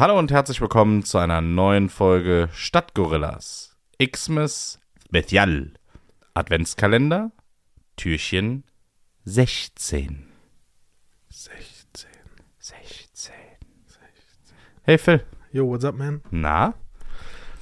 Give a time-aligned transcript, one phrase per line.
[0.00, 3.76] Hallo und herzlich willkommen zu einer neuen Folge Stadtgorillas.
[4.02, 5.74] Xmas Special.
[6.32, 7.32] Adventskalender,
[7.96, 8.64] Türchen
[9.26, 10.26] 16.
[11.28, 12.08] 16.
[12.60, 13.34] 16.
[14.84, 15.22] Hey Phil.
[15.52, 16.22] Yo, what's up, man?
[16.30, 16.72] Na?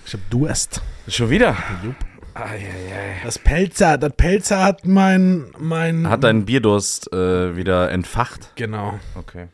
[0.06, 0.80] Ich hab Durst.
[1.08, 1.56] Schon wieder?
[1.82, 1.96] Jupp.
[2.34, 3.20] Eieiei.
[3.24, 6.08] Das Pelzer, das Pelzer hat mein, mein.
[6.08, 8.52] Hat dein Bierdurst äh, wieder entfacht?
[8.54, 9.00] Genau.
[9.16, 9.48] Okay.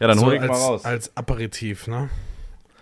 [0.00, 0.84] Ja, dann so hol ich als, mal raus.
[0.84, 2.10] als Aperitif, ne?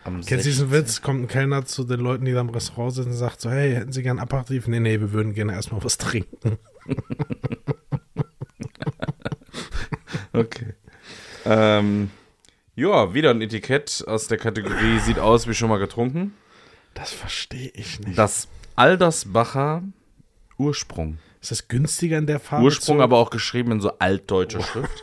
[0.05, 1.01] Am Kennst du diesen Witz?
[1.01, 3.75] Kommt ein Kellner zu den Leuten, die da im Restaurant sitzen und sagt so, hey,
[3.75, 4.69] hätten Sie gern Aperitif?
[4.69, 6.59] Nee, nee, wir würden gerne erstmal was trinken.
[10.33, 10.75] Okay.
[11.45, 12.11] Ähm,
[12.75, 16.34] ja, wieder ein Etikett aus der Kategorie sieht aus wie schon mal getrunken.
[16.95, 18.19] Das verstehe ich nicht.
[18.19, 19.83] Das Aldersbacher
[20.59, 21.19] Ursprung.
[21.41, 22.65] Ist das günstiger in der Farbe?
[22.65, 25.03] Ursprung zu- aber auch geschrieben in so altdeutscher Schrift.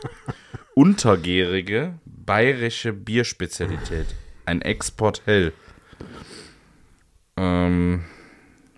[0.74, 4.06] Untergärige bayerische Bierspezialität.
[4.44, 5.52] Ein Export hell.
[7.36, 8.04] Ähm,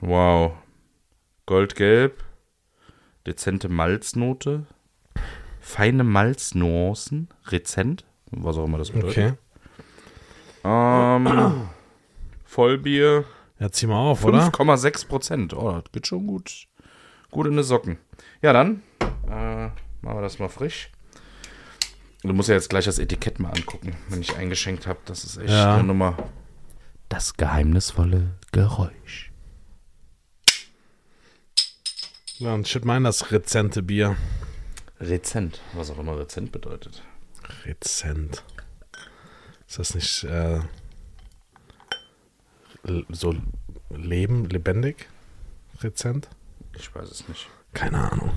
[0.00, 0.52] wow.
[1.46, 2.22] Goldgelb.
[3.26, 4.66] Dezente Malznote.
[5.60, 7.28] Feine Malznuancen.
[7.46, 8.04] Rezent.
[8.30, 9.16] Was auch immer das bedeutet.
[9.16, 9.32] Okay.
[10.64, 11.68] Ähm,
[12.44, 13.24] Vollbier.
[13.58, 14.48] Ja, zieh mal auf, oder?
[14.48, 15.54] 5,6 Prozent.
[15.54, 16.66] Oh, das geht schon gut.
[17.30, 17.98] Gut in die Socken.
[18.42, 18.82] Ja, dann
[19.28, 20.90] äh, machen wir das mal frisch.
[22.24, 24.98] Du musst ja jetzt gleich das Etikett mal angucken, wenn ich eingeschenkt habe.
[25.04, 25.74] Das ist echt Ja.
[25.74, 26.16] eine Nummer.
[27.10, 29.30] Das geheimnisvolle Geräusch.
[32.38, 34.16] Ja, und shit, mein das rezente Bier.
[35.00, 37.02] Rezent, was auch immer Rezent bedeutet.
[37.64, 38.42] Rezent.
[39.68, 40.60] Ist das nicht äh,
[43.10, 43.34] so
[43.90, 45.08] leben, lebendig?
[45.82, 46.28] Rezent?
[46.76, 47.48] Ich weiß es nicht.
[47.74, 48.32] Keine Ahnung.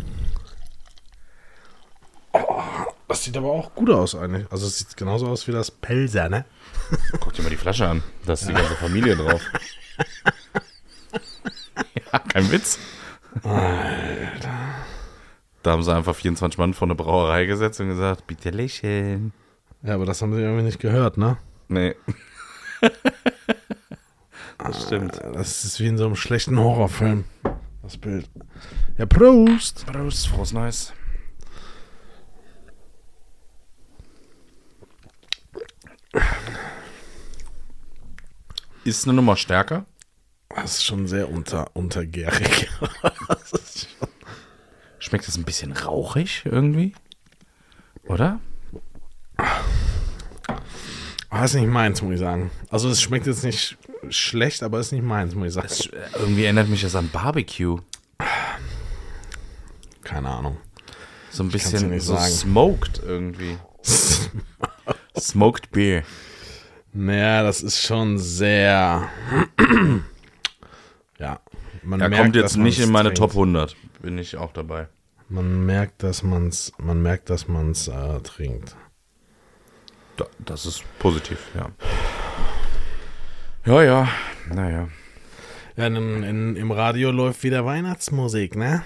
[2.33, 2.61] Oh,
[3.18, 4.45] das sieht aber auch gut aus eigentlich.
[4.52, 6.45] Also es sieht genauso aus wie das Pelzer, ne?
[7.20, 8.04] Guck dir mal die Flasche an.
[8.28, 9.42] Da ist die ganze Familie drauf.
[12.14, 12.77] ja, kein Witz.
[15.64, 19.33] Da haben sie einfach 24 Mann vor eine Brauerei gesetzt und gesagt, bitte lächeln.
[19.82, 21.38] Ja, aber das haben sie irgendwie nicht gehört, ne?
[21.70, 21.95] Nee.
[24.60, 25.20] das stimmt.
[25.33, 27.23] Das ist wie in so einem schlechten Horrorfilm.
[27.82, 28.30] Das Bild.
[29.00, 29.88] Ja, Prost!
[29.88, 30.94] Prost, frohes Neues.
[38.87, 39.86] Ist eine Nummer stärker.
[40.48, 42.70] Das ist schon sehr unter, untergärig.
[43.27, 44.08] das schon
[44.99, 46.93] Schmeckt das ein bisschen rauchig irgendwie?
[48.05, 48.39] Oder?
[51.30, 52.49] Ah, ist nicht meins, muss ich sagen.
[52.70, 53.77] Also es schmeckt jetzt nicht
[54.08, 55.67] schlecht, aber ist nicht meins, muss ich sagen.
[55.70, 57.80] Es, irgendwie erinnert mich das an Barbecue.
[60.02, 60.55] Keine Ahnung.
[61.30, 62.31] So ein bisschen so sagen.
[62.31, 63.58] smoked irgendwie.
[65.20, 66.03] Smoked Beer.
[66.97, 69.09] Naja, das ist schon sehr.
[71.19, 71.39] ja.
[71.83, 73.19] Man Er merkt, kommt jetzt nicht in meine trinkt.
[73.19, 73.75] Top 100.
[74.02, 74.87] Bin ich auch dabei.
[75.30, 78.75] Man merkt, dass man's, man merkt, dass man's äh, trinkt.
[80.15, 81.69] Da, das ist positiv, ja.
[83.65, 84.09] Ja, ja.
[84.49, 84.87] Naja.
[85.75, 88.83] Ja, in, in, im Radio läuft wieder Weihnachtsmusik, ne?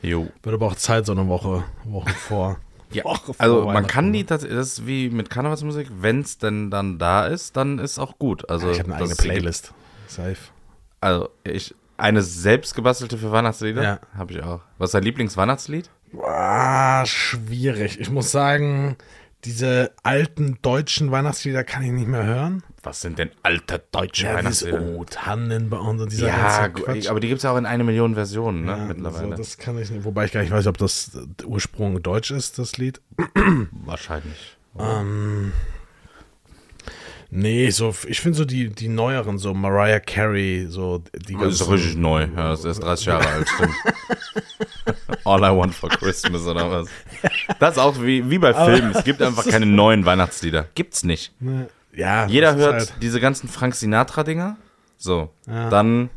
[0.00, 0.28] Jo.
[0.42, 2.60] Wird aber auch Zeit so eine Woche, Woche vor.
[2.92, 4.18] Ja, Woche also man kann ne?
[4.18, 8.18] die, das ist wie mit Karnevalsmusik, wenn es denn dann da ist, dann ist auch
[8.18, 8.48] gut.
[8.48, 9.74] Also, Ich habe eine eigene ist- Playlist.
[10.06, 10.36] Safe.
[11.00, 14.00] Also, ich, eine selbstgebastelte für Weihnachtslieder Ja.
[14.16, 14.60] habe ich auch.
[14.78, 15.90] Was ist dein Lieblingsweihnachtslied?
[16.22, 17.98] Ah, schwierig.
[18.00, 18.96] Ich muss sagen,
[19.46, 22.62] diese alten deutschen Weihnachtslieder kann ich nicht mehr hören.
[22.82, 24.80] Was sind denn alte deutsche Ja, Weihnachtslieder?
[24.80, 28.64] Oh, Tannenbaum und dieser Ja, ganze aber die gibt es auch in eine Million Versionen,
[28.64, 29.30] ne, Ja, mittlerweile.
[29.30, 30.04] Also das kann ich nicht.
[30.04, 33.00] Wobei ich gar nicht weiß, ob das der Ursprung deutsch ist, das Lied.
[33.84, 34.56] Wahrscheinlich.
[34.78, 35.52] Ähm,
[37.30, 41.58] nee, so, ich finde so die, die neueren, so Mariah Carey, so die Das ist
[41.60, 42.22] ganzen- richtig neu.
[42.36, 43.74] Ja, das ist erst 30 Jahre alt, stimmt.
[45.24, 46.88] All I Want for Christmas oder was?
[47.58, 48.92] Das ist auch wie, wie bei Filmen.
[48.94, 50.68] Es gibt einfach keine neuen Weihnachtslieder.
[50.74, 51.32] Gibt's nicht.
[51.94, 54.56] Ja, Jeder hört halt- diese ganzen Frank Sinatra-Dinger.
[54.96, 55.30] So.
[55.46, 55.68] Ja.
[55.70, 56.10] Dann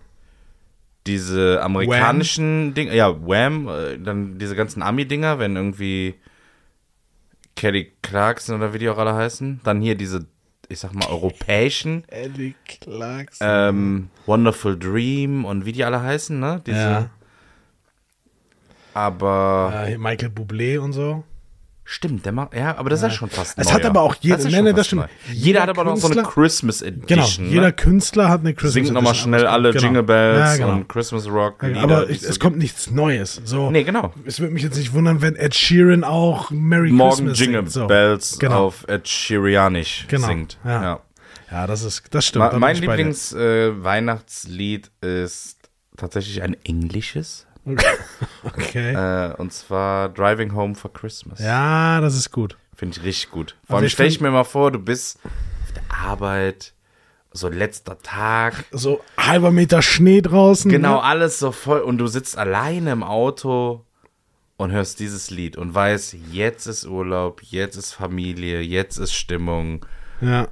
[1.07, 2.94] diese amerikanischen Dinger.
[2.94, 3.67] Ja, Wham.
[3.67, 6.15] äh, Dann diese ganzen Ami-Dinger, wenn irgendwie
[7.55, 9.62] Kelly Clarkson oder wie die auch alle heißen.
[9.63, 10.27] Dann hier diese,
[10.69, 12.04] ich sag mal, europäischen.
[12.07, 13.48] Eddie Clarkson.
[13.50, 16.62] Ähm, Wonderful Dream und wie die alle heißen, ne?
[16.66, 17.10] Diese, ja.
[18.94, 21.24] Aber Äh, Michael Bublé und so.
[21.91, 24.13] Stimmt, der macht, ja, aber das ist ja schon fast Es neu, hat aber auch
[24.21, 25.07] jeder- nee, nee, das stimmt.
[25.27, 27.50] Jeder, Jeder hat aber noch so eine Künstler- Christmas Genau, Edition.
[27.50, 27.74] jeder ne?
[27.74, 29.83] Künstler hat eine Christmas Singt nochmal Edition schnell alle genau.
[29.83, 30.71] Jingle Bells Ja, genau.
[30.77, 31.63] und Christmas Rock.
[31.63, 33.41] Lieder, aber ich, so es kommt nichts Neues.
[33.44, 34.13] So, Nee, genau.
[34.25, 37.71] Es würde mich jetzt nicht wundern, wenn Ed Sheeran auch Merry Morgen Christmas Jingle singt.
[37.71, 37.88] So.
[37.88, 38.65] Bells Genau.
[38.68, 40.57] auf Ed Sheeranisch Genau, singt.
[40.63, 40.81] ja.
[40.83, 41.00] Ja.
[41.51, 42.53] Ja, das ist, das stimmt.
[42.53, 42.75] Ma mein.
[42.75, 45.57] Lieblings-Weihnachtslied ist
[45.97, 47.47] tatsächlich ein englisches.
[47.65, 48.94] Okay.
[48.95, 51.39] Äh, und zwar Driving Home for Christmas.
[51.39, 52.57] Ja, das ist gut.
[52.75, 53.56] Finde ich richtig gut.
[53.65, 56.73] Vor Also allem stelle ich mir mal vor, du bist auf der Arbeit,
[57.31, 60.69] so letzter Tag, So halber Meter Schnee draußen.
[60.71, 61.03] genau Ne?
[61.03, 63.85] alles so voll und du sitzt alleine im Auto
[64.57, 69.85] und hörst dieses Lied und weißt, jetzt ist Urlaub, jetzt ist Familie, jetzt ist Stimmung
[70.21, 70.47] Ja.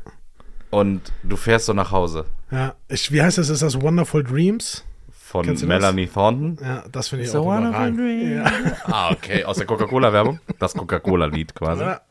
[0.69, 2.75] und du fährst so nach Hause Ja.
[2.89, 3.49] Ich, wie heißt das?
[3.49, 4.83] Ist das Wonderful Dreams?
[5.27, 5.63] Von du das?
[5.63, 6.57] Melanie Thornton.
[6.61, 7.99] Ja, das finde ich So auch überragend.
[8.35, 8.51] Ja.
[8.85, 10.39] Ah, okay, aus der Coca-Cola-Werbung.
[10.59, 11.83] Das Coca-Cola-Lied quasi.
[11.83, 12.01] Ja.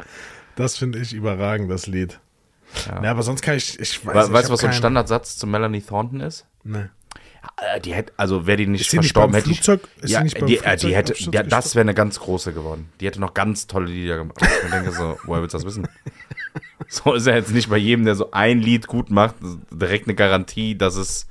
[0.56, 2.18] Das finde ich überragend, das Lied.
[2.86, 3.10] Ja.
[3.10, 5.46] aber sonst kann ich, ich weiß We ich weißt du, was so ein Standardsatz zu
[5.46, 6.46] Melanie Thornton ist?
[6.64, 6.86] Nee.
[7.74, 9.60] Äh, Die hätte, also wäre die nicht Ist nicht verstorben, hätte ich.
[9.60, 12.90] Flugzeug- ja, nicht beim die, äh, die hätte, ja, das wäre eine ganz große geworden.
[13.00, 14.38] Die hätte noch ganz tolle Lieder gemacht.
[14.42, 15.88] Ich denke so, woher willst du das wissen?
[16.88, 19.34] So ist ja jetzt nicht bei jedem, der so ein Lied gut macht,
[19.72, 21.26] direkt eine Garantie, dass es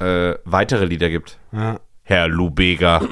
[0.00, 1.38] äh, weitere Lieder gibt.
[1.52, 3.02] Ja, Herr Lubega.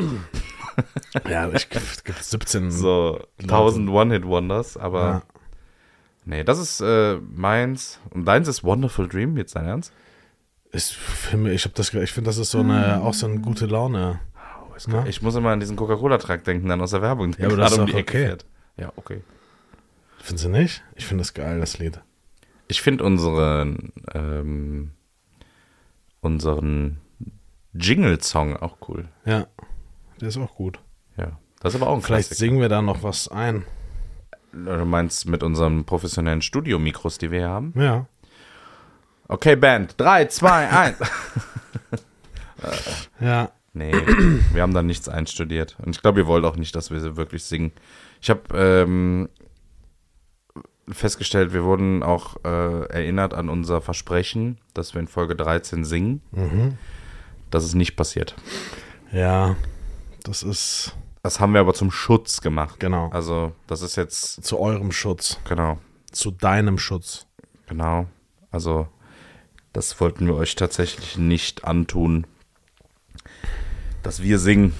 [1.28, 2.70] ja ich es gibt 17.
[2.70, 5.22] So 1000 One-Hit-Wonders, aber Ja.
[6.24, 8.00] nee, das ist äh, meins.
[8.10, 9.92] Und deins ist Wonderful Dream, jetzt dein Ernst?
[10.72, 13.66] Ist für mich, ich das, ich finde, das ist so eine, auch so eine gute
[13.66, 14.20] Laune.
[14.88, 15.06] Na?
[15.06, 17.78] Ich muss immer an diesen Coca-Cola-Trag denken, dann aus der Werbung, Ja, aber das ist
[17.78, 18.36] doch okay.
[18.76, 19.22] Ja, okay.
[20.18, 20.82] Findest du nicht?
[20.94, 22.00] Ich finde das geil, das Lied.
[22.68, 24.90] Ich finde unseren, ähm,
[26.20, 27.00] unseren
[27.74, 29.08] Jingle-Song auch cool.
[29.24, 29.46] Ja,
[30.20, 30.78] der ist auch gut.
[31.16, 31.38] Ja.
[31.60, 32.46] Das ist aber auch ein Vielleicht Klassiker.
[32.46, 33.64] singen wir da noch was ein.
[34.52, 37.72] Du meinst mit unseren professionellen Studio-Mikros, die wir hier haben?
[37.76, 38.06] Ja.
[39.28, 39.94] Okay, Band.
[39.98, 40.98] 3, 2, 1.
[43.20, 43.50] Ja.
[43.72, 43.92] Nee,
[44.52, 45.76] wir haben da nichts einstudiert.
[45.84, 47.72] Und ich glaube, ihr wollt auch nicht, dass wir sie wirklich singen.
[48.22, 49.28] Ich habe ähm,
[50.88, 56.20] festgestellt, wir wurden auch äh, erinnert an unser Versprechen, dass wir in Folge 13 singen.
[57.50, 58.34] Das ist nicht passiert.
[59.12, 59.56] Ja.
[60.22, 62.80] Das ist Das haben wir aber zum Schutz gemacht.
[62.80, 63.08] Genau.
[63.10, 65.38] Also, das ist jetzt, zu eurem Schutz.
[65.48, 65.78] genau,
[66.12, 67.26] Zu deinem Schutz.
[67.66, 68.06] genau.
[68.50, 68.88] Also,
[69.72, 72.26] das wollten wir euch tatsächlich nicht antun,
[74.02, 74.72] dass wir singen.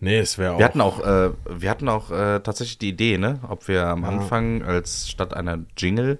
[0.00, 0.58] Nee, es wäre auch.
[0.58, 3.40] Wir hatten auch, äh, wir hatten auch äh, tatsächlich die Idee, ne?
[3.48, 6.18] Ob wir am Anfang als statt einer Jingle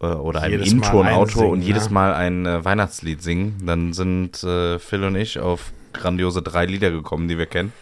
[0.00, 1.92] äh, oder einem Jedes Mal Intro ein Outro singen, und jedes ja.
[1.92, 6.90] Mal ein äh, Weihnachtslied singen, dann sind äh, Phil und ich auf grandiose drei Lieder
[6.90, 7.72] gekommen, die wir kennen.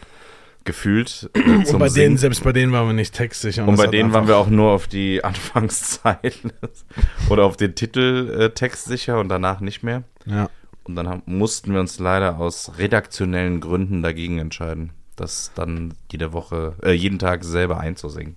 [0.64, 1.30] Gefühlt.
[1.34, 1.94] Äh, und bei Singen.
[1.94, 3.62] denen, selbst bei denen waren wir nicht textsicher.
[3.62, 6.52] Und das bei denen waren wir auch nur auf die Anfangszeilen
[7.28, 10.02] oder auf den Titel textsicher und danach nicht mehr.
[10.26, 10.48] Ja.
[10.84, 16.32] Und dann haben, mussten wir uns leider aus redaktionellen Gründen dagegen entscheiden, das dann jede
[16.32, 18.36] Woche, äh, jeden Tag selber einzusingen.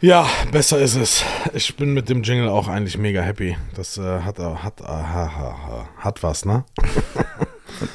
[0.00, 1.24] Ja, besser ist es.
[1.54, 3.56] Ich bin mit dem Jingle auch eigentlich mega happy.
[3.74, 6.64] Das äh, hat, äh, hat, äh, ha, ha, ha, hat was, ne?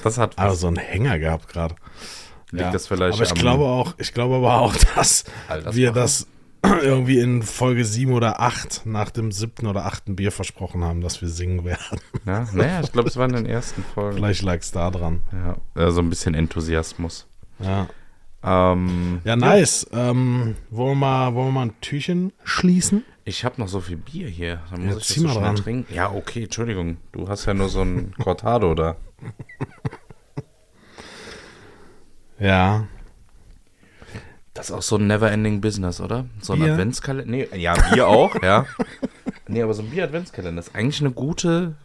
[0.03, 1.75] Das hat Aber so einen Hänger gehabt gerade.
[2.51, 5.75] Liegt das vielleicht Aber ich glaube auch, ich glaube aber auch, dass Altersmacher?
[5.75, 6.27] wir das
[6.63, 11.21] irgendwie in Folge 7 oder 8 nach dem siebten oder achten Bier versprochen haben, dass
[11.21, 12.00] wir singen werden.
[12.25, 14.18] Ja, naja, ich glaube, es war in den ersten Folgen.
[14.18, 15.24] Vielleicht lag es da dran.
[15.31, 17.27] Ja, äh, so ein bisschen Enthusiasmus.
[17.63, 17.88] Ja,
[18.43, 19.88] Ähm, ja nice.
[19.93, 23.03] Ähm, wollen, wir mal, wollen wir mal ein Türchen schließen?
[23.25, 24.60] ich habe noch so viel Bier hier.
[24.70, 25.55] Dann Ja, muss ich das zieh so mal schnell dran.
[25.55, 25.93] trinken.
[25.93, 26.98] Ja, okay, Entschuldigung.
[27.13, 28.98] Du hast ja nur so ein Cortado da.
[32.39, 32.86] Ja.
[34.53, 36.25] Das ist auch so ein never-ending Business, oder?
[36.41, 36.74] So ein Bier?
[36.74, 37.32] Adventskalender.
[37.32, 38.65] Nee, ja, Bier auch, ja.
[39.48, 41.75] Nee, aber so ein Bier-Adventskalender ist eigentlich eine gute.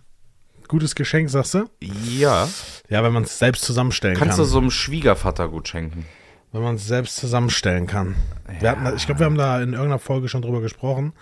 [0.69, 1.65] Gutes Geschenk, sagst du?
[1.81, 2.49] Ja.
[2.89, 4.45] Ja, wenn man es selbst zusammenstellen Kannst kann.
[4.45, 6.07] du so einem Schwiegervater gut schenken.
[6.53, 8.15] wenn man es selbst zusammenstellen kann.
[8.61, 11.13] Wir hatten, ich glaube, wir haben da in irgendeiner Folge schon drüber gesprochen.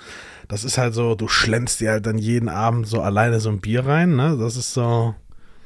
[0.48, 3.60] Das ist halt so, du schlänzt dir halt dann jeden Abend so alleine so ein
[3.60, 4.36] Bier rein, ne?
[4.38, 5.14] Das ist so.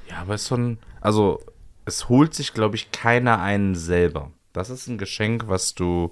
[0.08, 0.78] Ja, aber ist so ein.
[1.02, 1.40] Also,
[1.84, 4.30] es holt sich, glaube ich, keiner einen selber.
[4.52, 6.10] Das ist ein Geschenk, was du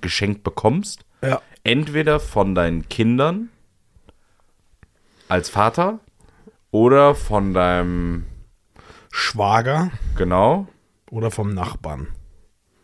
[0.00, 1.04] geschenkt bekommst.
[1.22, 1.40] Ja.
[1.62, 3.50] Entweder von deinen Kindern
[5.28, 6.00] als Vater
[6.70, 8.26] oder von deinem.
[9.12, 10.68] Schwager Genau.
[11.10, 12.06] oder vom Nachbarn.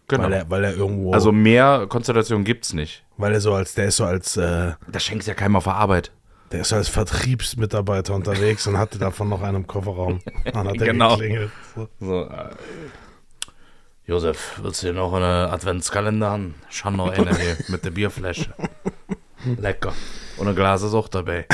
[0.08, 0.24] Genau.
[0.24, 1.12] Weil er, weil er irgendwo.
[1.12, 3.04] also mehr Konstellation gibt's nicht.
[3.16, 5.74] weil er so als, der ist so als, äh, Das schenkst ja keinem auf der
[5.74, 6.10] Arbeit.
[6.52, 10.20] der ist so als Vertriebsmitarbeiter unterwegs und hatte davon noch einen im Kofferraum.
[10.52, 11.10] Dann hat er Genau.
[11.16, 11.50] geklingelt.
[11.76, 11.88] So.
[12.00, 12.50] So, äh,
[14.04, 16.54] Josef, willst du hier noch einen Adventskalender haben?
[16.70, 18.52] Schon noch eine hier mit der Bierflasche.
[19.58, 19.92] Lecker.
[20.38, 21.46] Und ein Glas ist auch dabei.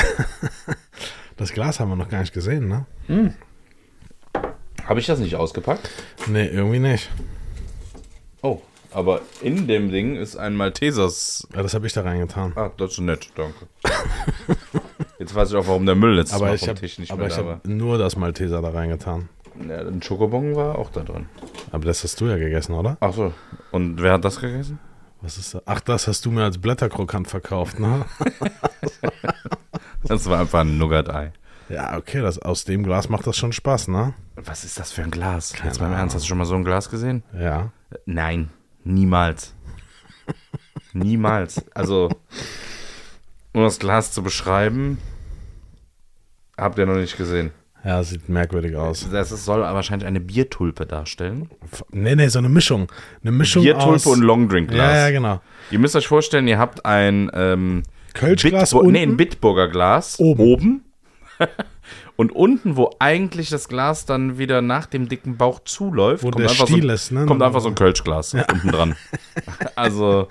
[1.37, 2.85] Das Glas haben wir noch gar nicht gesehen, ne?
[4.85, 5.89] Habe ich das nicht ausgepackt?
[6.27, 7.09] Nee, irgendwie nicht.
[8.41, 8.61] Oh,
[8.91, 11.47] aber in dem Ding ist ein Maltesers.
[11.55, 12.53] Ja, das habe ich da reingetan.
[12.55, 13.65] Ah, das ist nett, danke.
[15.19, 17.11] Jetzt weiß ich auch, warum der Müll letztes Aber Mal ich vom habe Tisch nicht
[17.11, 17.55] aber mehr ich da war.
[17.55, 19.29] hab nur das Malteser da reingetan.
[19.67, 21.27] Ja, ein Schokobon war auch da drin.
[21.71, 22.97] Aber das hast du ja gegessen, oder?
[22.99, 23.33] Ach so.
[23.71, 24.79] Und wer hat das gegessen?
[25.21, 25.61] Was ist das?
[25.65, 28.05] Ach, das hast du mir als Blätterkrokant verkauft, ne?
[30.13, 31.31] Das war einfach ein Nougat-Ei.
[31.69, 34.13] ja, okay, das, aus dem Glas macht das schon Spaß, ne?
[34.35, 35.53] Was ist das für ein Glas?
[35.63, 35.93] Jetzt mal im.
[35.93, 37.23] Ernst, hast du schon mal so ein Glas gesehen?
[37.37, 37.71] Ja.
[38.05, 38.49] Nein,
[38.83, 39.53] niemals.
[40.93, 41.63] niemals.
[41.75, 42.09] Also,
[43.53, 44.97] um das Glas zu beschreiben,
[46.57, 47.51] habt ihr noch nicht gesehen.
[47.83, 49.09] Ja, sieht merkwürdig aus.
[49.11, 51.49] Das ist- soll wahrscheinlich eine Biertulpe darstellen.
[51.91, 52.89] Nee, nee, so eine Mischung.
[53.21, 54.05] Eine Mischung Biertulpe aus...
[54.05, 54.77] und Longdrinkglas.
[54.95, 55.41] Ja, ja, genau.
[55.69, 59.17] Ihr müsst euch vorstellen, ihr habt ein ähm, Kölschglas Bitbur- Nee, ein unten?
[59.17, 60.83] Bitburger Glas Oben.
[62.15, 66.43] und unten, wo eigentlich das Glas dann wieder nach dem dicken Bauch zuläuft, Wo kommt,
[66.47, 67.25] einfach, so, ist, ne?
[67.25, 68.95] kommt einfach so ein Kölschglas unten dran.
[69.75, 70.27] Also,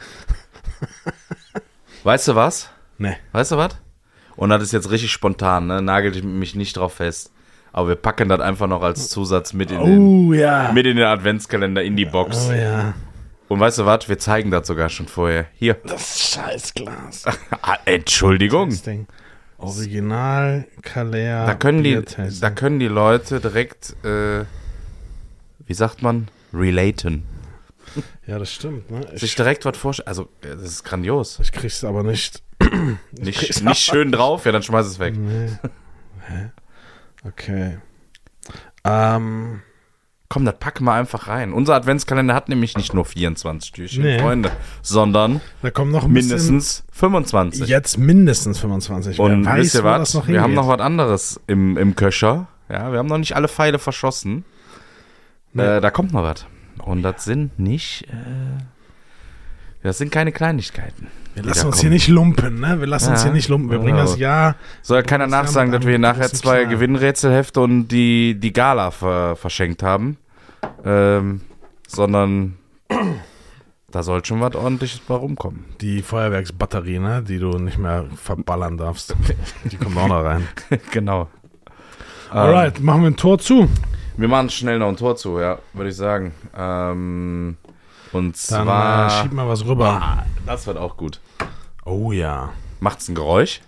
[2.04, 2.70] weißt du was?
[2.98, 3.16] Nee.
[3.32, 3.76] Weißt du was?
[4.36, 5.82] Und das ist jetzt richtig spontan, ne?
[5.82, 7.32] Nagelt mich nicht drauf fest.
[7.72, 10.70] Aber wir packen das einfach noch als Zusatz mit in, den, Oh, ja.
[10.72, 12.48] mit in den Adventskalender in die Box.
[12.50, 12.94] Oh, ja.
[13.52, 14.08] Und weißt du was?
[14.08, 15.44] Wir zeigen das sogar schon vorher.
[15.52, 15.74] Hier.
[15.84, 17.24] Das Scheißglas.
[17.60, 18.70] Ah, Entschuldigung.
[18.70, 19.06] Das Ding.
[19.58, 21.44] Original Kalea.
[21.44, 22.00] Da können die,
[22.40, 24.46] da können die Leute direkt, äh,
[25.66, 27.24] wie sagt man, relaten.
[28.26, 29.06] Ja, das stimmt, ne?
[29.12, 30.08] Ich, Sich direkt was vorstellen.
[30.08, 31.38] Also, das ist grandios.
[31.42, 32.42] ich krieg's aber nicht.
[33.12, 35.14] Nicht, nicht schön drauf, ja, dann schmeiß es weg.
[35.16, 35.50] Nee.
[36.26, 36.50] Hä?
[37.24, 37.78] Okay.
[38.84, 39.60] Ähm,
[40.32, 41.52] Komm, das packen wir einfach rein.
[41.52, 44.18] Unser Adventskalender hat nämlich nicht nur 24 Türchen, Nee.
[44.18, 47.68] Freunde, sondern da kommen noch mindestens 25.
[47.68, 49.18] Jetzt mindestens 25.
[49.20, 50.26] Und Wer wisst ihr was?
[50.26, 52.46] wir haben noch was anderes im, im Köcher.
[52.70, 54.46] Ja, wir haben noch nicht alle Pfeile verschossen.
[55.54, 56.46] Äh, da kommt noch was.
[56.82, 58.62] Und das sind nicht, äh,
[59.82, 61.08] das sind keine Kleinigkeiten.
[61.34, 61.80] Wir lassen uns kommen.
[61.82, 62.80] hier nicht lumpen, ne?
[62.80, 63.24] Wir lassen uns Ja.
[63.26, 63.70] hier nicht lumpen.
[63.70, 64.08] Wir bringen Genau.
[64.08, 64.56] das Jahr.
[64.80, 66.64] Soll ja keiner nachsagen, dass wir dann nachher zwei.
[66.64, 70.16] Gewinnrätselhefte und die, die Gala ver, verschenkt haben.
[70.84, 71.40] Ähm,
[71.86, 72.58] sondern
[73.90, 75.64] da soll schon was ordentliches bei rumkommen.
[75.80, 77.22] Die Feuerwerksbatterie, ne?
[77.22, 79.14] Die du nicht mehr verballern darfst.
[79.64, 80.48] Die kommt auch noch rein.
[80.90, 81.28] genau.
[82.32, 83.68] Ähm, Alright, machen wir ein Tor zu.
[84.16, 86.32] Wir machen schnell noch ein Tor zu, ja, würde ich sagen.
[86.56, 87.56] Ähm,
[88.12, 89.06] und Dann zwar.
[89.06, 89.88] äh, schieb mal was rüber.
[90.02, 91.20] Ah, das wird auch gut.
[91.84, 92.50] Oh ja.
[92.80, 93.60] Macht's ein Geräusch?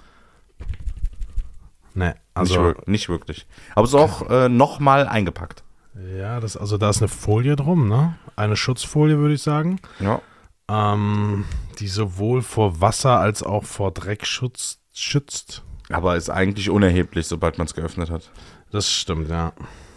[1.94, 3.46] Ne, Also, nicht, wir nicht wirklich.
[3.74, 5.63] Aber es ist auch äh, nochmal eingepackt.
[5.94, 8.16] Ja, das, also da ist eine Folie drum, ne?
[8.36, 9.80] Eine Schutzfolie, würde ich sagen.
[10.00, 10.20] Ja.
[10.68, 11.44] Ähm,
[11.78, 14.80] die sowohl vor Wasser als auch vor Dreck schützt.
[14.92, 15.62] schützt.
[15.90, 18.30] Aber ist eigentlich unerheblich, sobald man es geöffnet hat.
[18.70, 19.52] Das stimmt, ja.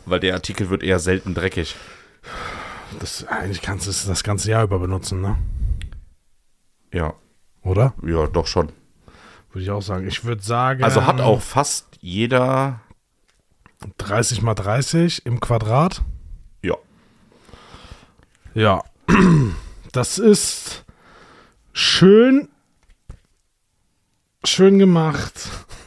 [0.05, 1.75] Weil der Artikel wird eher selten dreckig.
[2.99, 5.37] Das, eigentlich kannst du es das ganze Jahr über benutzen, ne?
[6.93, 7.13] Ja.
[7.63, 7.93] Oder?
[8.05, 8.71] Ja, doch schon.
[9.51, 10.07] Würde ich auch sagen.
[10.07, 10.83] Ich würde sagen.
[10.83, 12.81] Also hat auch fast jeder.
[13.97, 16.01] 30 mal 30 im Quadrat.
[16.61, 16.75] Ja.
[18.53, 18.83] Ja.
[19.91, 20.83] Das ist
[21.73, 22.49] schön.
[24.45, 25.33] Schön gemacht.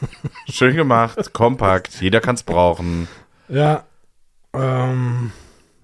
[0.49, 2.01] Schön gemacht, kompakt.
[2.01, 3.07] Jeder kann es brauchen.
[3.47, 3.83] Ja.
[4.53, 5.31] Ähm,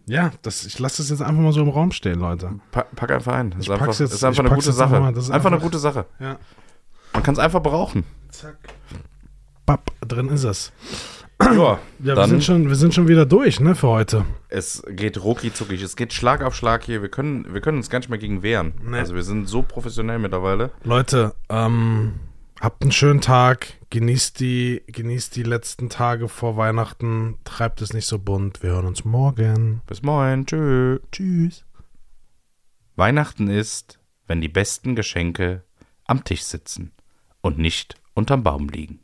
[0.08, 2.60] ja, das, ich lasse das jetzt einfach mal so im Raum stehen, Leute.
[2.72, 3.52] Pack, pack einfach ein.
[3.52, 5.14] Das ist einfach, jetzt- ist einfach eine gute einfach Sache.
[5.14, 6.06] Das ist einfach, eine einfach- gute Sache.
[6.20, 6.38] Ja.
[7.14, 8.04] Man kann es einfach brauchen.
[8.30, 8.58] Zack.
[9.66, 10.72] Papp, drin ist es.
[11.41, 14.25] Ja, Ja, wir sind, schon, wir sind schon wieder durch, ne, für heute.
[14.50, 15.82] es geht rucki zuckig.
[15.82, 17.01] Es geht Schlag auf Schlag hier.
[17.01, 18.74] Wir können, wir können uns gar nicht mehr gegen wehren.
[18.84, 18.98] Nee.
[19.00, 20.72] Also wir sind so professionell mittlerweile.
[20.84, 22.13] Leute, ähm,
[22.60, 23.74] habt einen schönen Tag.
[23.91, 27.38] Genießt die, genießt die letzten Tage vor Weihnachten.
[27.46, 28.62] Treibt es nicht so bunt.
[28.63, 29.82] Wir hören uns morgen.
[29.88, 30.46] Bis morgen.
[30.46, 31.00] Tschö.
[31.12, 31.63] Tschüss.
[32.96, 35.63] Weihnachten ist, wenn die besten Geschenke
[36.06, 36.91] am Tisch sitzen
[37.41, 39.00] und nicht unterm Baum liegen.